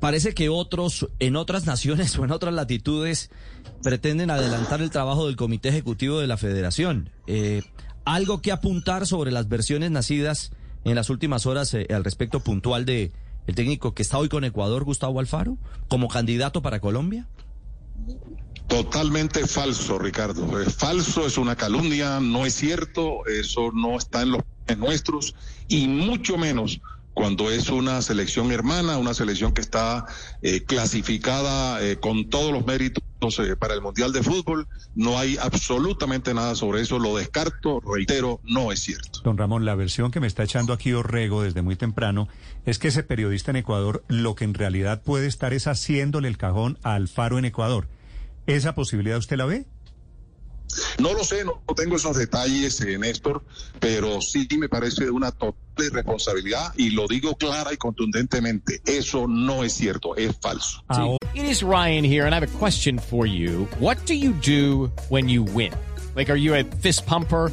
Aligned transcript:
Parece 0.00 0.34
que 0.34 0.48
otros, 0.48 1.08
en 1.18 1.36
otras 1.36 1.66
naciones 1.66 2.18
o 2.18 2.24
en 2.24 2.30
otras 2.30 2.54
latitudes, 2.54 3.30
pretenden 3.82 4.30
adelantar 4.30 4.82
el 4.82 4.90
trabajo 4.90 5.26
del 5.26 5.36
Comité 5.36 5.70
Ejecutivo 5.70 6.20
de 6.20 6.26
la 6.26 6.36
Federación. 6.36 7.10
Eh, 7.26 7.62
algo 8.04 8.40
que 8.40 8.52
apuntar 8.52 9.06
sobre 9.06 9.32
las 9.32 9.48
versiones 9.48 9.90
nacidas 9.90 10.52
en 10.84 10.94
las 10.94 11.10
últimas 11.10 11.46
horas 11.46 11.74
eh, 11.74 11.86
al 11.90 12.04
respecto 12.04 12.40
puntual 12.40 12.84
de 12.84 13.12
el 13.46 13.54
técnico 13.54 13.94
que 13.94 14.02
está 14.02 14.18
hoy 14.18 14.28
con 14.28 14.44
Ecuador, 14.44 14.84
Gustavo 14.84 15.20
Alfaro, 15.20 15.56
como 15.88 16.08
candidato 16.08 16.62
para 16.62 16.80
Colombia. 16.80 17.26
Totalmente 18.66 19.46
falso, 19.46 19.98
Ricardo. 19.98 20.60
Es 20.60 20.74
falso, 20.74 21.26
es 21.26 21.38
una 21.38 21.54
calumnia, 21.54 22.18
no 22.20 22.44
es 22.44 22.54
cierto, 22.54 23.24
eso 23.26 23.70
no 23.72 23.96
está 23.96 24.22
en 24.22 24.32
los 24.32 24.42
nuestros 24.76 25.34
y 25.68 25.86
mucho 25.86 26.36
menos 26.36 26.80
cuando 27.16 27.50
es 27.50 27.70
una 27.70 28.02
selección 28.02 28.52
hermana, 28.52 28.98
una 28.98 29.14
selección 29.14 29.54
que 29.54 29.62
está 29.62 30.04
eh, 30.42 30.64
clasificada 30.64 31.82
eh, 31.82 31.96
con 31.96 32.28
todos 32.28 32.52
los 32.52 32.66
méritos 32.66 33.02
eh, 33.38 33.56
para 33.58 33.72
el 33.72 33.80
Mundial 33.80 34.12
de 34.12 34.22
Fútbol. 34.22 34.68
No 34.94 35.18
hay 35.18 35.38
absolutamente 35.38 36.34
nada 36.34 36.54
sobre 36.54 36.82
eso, 36.82 36.98
lo 36.98 37.16
descarto, 37.16 37.80
reitero, 37.80 38.38
no 38.44 38.70
es 38.70 38.80
cierto. 38.80 39.20
Don 39.24 39.38
Ramón, 39.38 39.64
la 39.64 39.74
versión 39.74 40.10
que 40.10 40.20
me 40.20 40.26
está 40.26 40.42
echando 40.42 40.74
aquí 40.74 40.92
Orrego 40.92 41.42
desde 41.42 41.62
muy 41.62 41.74
temprano 41.74 42.28
es 42.66 42.78
que 42.78 42.88
ese 42.88 43.02
periodista 43.02 43.50
en 43.50 43.56
Ecuador 43.56 44.04
lo 44.08 44.34
que 44.34 44.44
en 44.44 44.52
realidad 44.52 45.02
puede 45.02 45.26
estar 45.26 45.54
es 45.54 45.66
haciéndole 45.66 46.28
el 46.28 46.36
cajón 46.36 46.78
a 46.82 46.96
Alfaro 46.96 47.38
en 47.38 47.46
Ecuador. 47.46 47.88
¿Esa 48.46 48.74
posibilidad 48.74 49.16
usted 49.16 49.38
la 49.38 49.46
ve? 49.46 49.64
No 50.98 51.12
lo 51.12 51.24
sé, 51.24 51.44
no 51.44 51.62
tengo 51.74 51.96
esos 51.96 52.16
detalles, 52.16 52.80
eh, 52.80 52.98
Néstor, 52.98 53.42
pero 53.80 54.20
sí 54.20 54.48
me 54.58 54.68
parece 54.68 55.10
una 55.10 55.30
total 55.32 55.54
irresponsabilidad 55.78 56.72
y 56.76 56.90
lo 56.90 57.06
digo 57.06 57.36
clara 57.36 57.72
y 57.72 57.76
contundentemente. 57.76 58.80
Eso 58.84 59.26
no 59.28 59.62
es 59.62 59.74
cierto, 59.74 60.16
es 60.16 60.34
falso. 60.40 60.82
It 61.34 61.44
is 61.44 61.62
Ryan 61.62 62.04
here, 62.04 62.24
and 62.24 62.34
I 62.34 62.38
have 62.38 62.44
a 62.44 62.58
question 62.58 62.98
for 62.98 63.26
you. 63.26 63.68
What 63.78 63.98
do 64.06 64.14
you 64.14 64.32
do 64.32 64.90
when 65.10 65.28
you 65.28 65.42
win? 65.42 65.72
Like, 66.14 66.30
are 66.30 66.38
you 66.38 66.54
a 66.54 66.64
fist 66.64 67.04
pumper? 67.06 67.52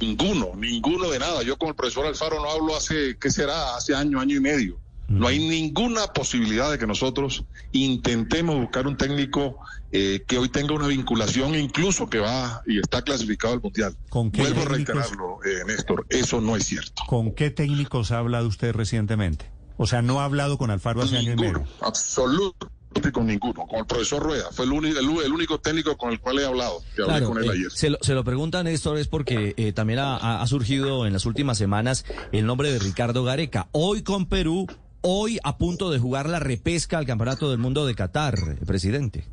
Ninguno, 0.00 0.52
ninguno 0.56 1.10
de 1.10 1.18
nada. 1.18 1.42
Yo 1.42 1.56
con 1.56 1.68
el 1.68 1.74
profesor 1.74 2.06
Alfaro 2.06 2.40
no 2.40 2.50
hablo 2.50 2.76
hace, 2.76 3.16
¿qué 3.18 3.30
será? 3.30 3.76
Hace 3.76 3.94
año, 3.94 4.20
año 4.20 4.36
y 4.36 4.40
medio. 4.40 4.78
No 5.08 5.26
hay 5.26 5.38
ninguna 5.38 6.06
posibilidad 6.08 6.70
de 6.70 6.78
que 6.78 6.86
nosotros 6.86 7.44
intentemos 7.72 8.56
buscar 8.56 8.86
un 8.86 8.96
técnico 8.96 9.58
eh, 9.92 10.24
que 10.26 10.38
hoy 10.38 10.48
tenga 10.48 10.74
una 10.74 10.86
vinculación, 10.86 11.54
incluso 11.54 12.08
que 12.08 12.18
va 12.18 12.62
y 12.66 12.78
está 12.78 13.02
clasificado 13.02 13.54
al 13.54 13.60
Mundial. 13.60 13.94
¿Con 14.08 14.30
qué 14.30 14.40
Vuelvo 14.40 14.62
a 14.62 14.64
reiterarlo, 14.64 15.38
eh, 15.44 15.64
Néstor, 15.66 16.06
eso 16.08 16.40
no 16.40 16.56
es 16.56 16.64
cierto. 16.64 17.02
¿Con 17.06 17.32
qué 17.32 17.50
técnicos 17.50 18.12
ha 18.12 18.18
hablado 18.18 18.48
usted 18.48 18.72
recientemente? 18.72 19.50
O 19.76 19.86
sea, 19.86 20.02
no 20.02 20.20
ha 20.20 20.24
hablado 20.24 20.56
con 20.56 20.70
Alfaro 20.70 21.02
hace 21.02 21.18
año 21.18 21.32
y 21.32 21.36
medio. 21.36 21.64
absoluto 21.80 22.70
con 23.12 23.26
ninguno. 23.26 23.66
Con 23.66 23.78
el 23.80 23.86
profesor 23.86 24.22
Rueda, 24.22 24.46
fue 24.52 24.64
el, 24.64 24.72
único, 24.72 24.98
el, 24.98 25.24
el 25.26 25.32
único 25.32 25.58
técnico 25.58 25.96
con 25.96 26.10
el 26.12 26.20
cual 26.20 26.38
he 26.38 26.44
hablado, 26.46 26.82
que 26.94 27.02
hablé 27.02 27.12
Claro, 27.14 27.26
con 27.28 27.38
él 27.38 27.44
eh, 27.44 27.52
ayer. 27.52 27.70
se, 27.70 27.90
lo, 27.90 27.98
se 28.00 28.14
lo 28.14 28.24
pregunta 28.24 28.62
Néstor 28.62 28.98
es 28.98 29.08
porque 29.08 29.54
eh, 29.56 29.72
también 29.72 29.98
ha, 30.00 30.40
ha- 30.42 30.46
surgido 30.46 31.06
en 31.06 31.12
las 31.12 31.26
últimas 31.26 31.58
semanas 31.58 32.04
el 32.32 32.46
nombre 32.46 32.72
de 32.72 32.78
Ricardo 32.78 33.24
Gareca. 33.24 33.68
Hoy 33.72 34.02
con 34.02 34.26
Perú, 34.26 34.66
hoy 35.02 35.38
a 35.44 35.58
punto 35.58 35.90
de 35.90 35.98
jugar 35.98 36.28
la 36.28 36.38
repesca 36.40 36.98
al 36.98 37.06
Campeonato 37.06 37.50
del 37.50 37.58
Mundo 37.58 37.86
de 37.86 37.94
Qatar, 37.94 38.34
eh, 38.38 38.64
presidente. 38.66 39.26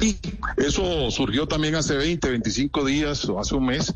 Y 0.00 0.16
eso 0.56 1.10
surgió 1.10 1.46
también 1.46 1.74
hace 1.74 1.96
20, 1.96 2.30
25 2.30 2.84
días 2.84 3.24
o 3.26 3.38
hace 3.40 3.54
un 3.54 3.66
mes. 3.66 3.94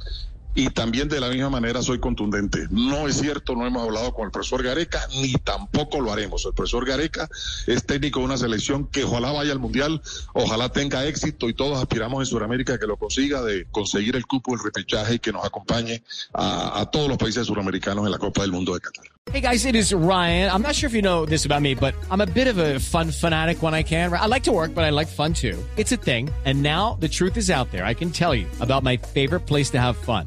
Y 0.54 0.70
también 0.70 1.08
de 1.08 1.20
la 1.20 1.28
misma 1.28 1.48
manera 1.48 1.80
soy 1.82 2.00
contundente. 2.00 2.66
No 2.70 3.06
es 3.06 3.20
cierto, 3.20 3.54
no 3.54 3.66
hemos 3.66 3.82
hablado 3.82 4.12
con 4.12 4.26
el 4.26 4.30
profesor 4.30 4.62
Gareca, 4.62 5.06
ni 5.20 5.32
tampoco 5.34 6.00
lo 6.00 6.12
haremos. 6.12 6.44
El 6.44 6.54
profesor 6.54 6.84
Gareca 6.84 7.28
es 7.66 7.84
técnico 7.84 8.20
de 8.20 8.26
una 8.26 8.36
selección 8.36 8.86
que 8.86 9.04
ojalá 9.04 9.30
vaya 9.32 9.52
al 9.52 9.60
Mundial, 9.60 10.02
ojalá 10.32 10.70
tenga 10.70 11.06
éxito 11.06 11.48
y 11.48 11.54
todos 11.54 11.78
aspiramos 11.78 12.20
en 12.20 12.26
Sudamérica 12.26 12.78
que 12.78 12.86
lo 12.86 12.96
consiga, 12.96 13.42
de 13.42 13.66
conseguir 13.70 14.16
el 14.16 14.26
cupo, 14.26 14.54
el 14.54 14.60
repechaje 14.60 15.14
y 15.14 15.18
que 15.18 15.32
nos 15.32 15.44
acompañe 15.44 16.02
a, 16.32 16.80
a 16.80 16.90
todos 16.90 17.08
los 17.08 17.18
países 17.18 17.46
suramericanos 17.46 18.04
en 18.04 18.10
la 18.10 18.18
Copa 18.18 18.42
del 18.42 18.52
Mundo 18.52 18.74
de 18.74 18.80
Qatar. 18.80 19.04
Hey 19.32 19.40
guys, 19.40 19.64
it 19.64 19.76
is 19.76 19.92
Ryan. 19.94 20.50
I'm 20.50 20.62
not 20.62 20.74
sure 20.74 20.88
if 20.88 20.94
you 20.94 21.02
know 21.02 21.24
this 21.24 21.44
about 21.44 21.62
me, 21.62 21.74
but 21.74 21.94
I'm 22.10 22.20
a 22.20 22.26
bit 22.26 22.48
of 22.48 22.58
a 22.58 22.80
fun 22.80 23.12
fanatic 23.12 23.62
when 23.62 23.74
I 23.74 23.84
can. 23.84 24.12
I 24.12 24.26
like 24.26 24.42
to 24.44 24.52
work, 24.52 24.74
but 24.74 24.82
I 24.82 24.90
like 24.90 25.06
fun 25.06 25.34
too. 25.34 25.56
It's 25.76 25.92
a 25.92 25.96
thing. 25.96 26.30
And 26.44 26.62
now 26.64 26.96
the 26.98 27.08
truth 27.08 27.36
is 27.36 27.48
out 27.48 27.70
there. 27.70 27.84
I 27.84 27.94
can 27.94 28.10
tell 28.10 28.34
you 28.34 28.46
about 28.60 28.82
my 28.82 28.96
favorite 28.96 29.46
place 29.46 29.70
to 29.70 29.78
have 29.78 29.96
fun. 29.96 30.26